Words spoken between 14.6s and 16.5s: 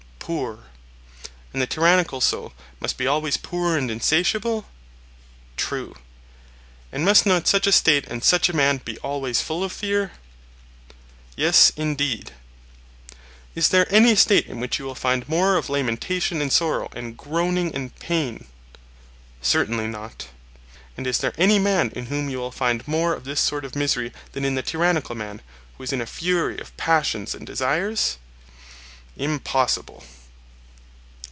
which you will find more of lamentation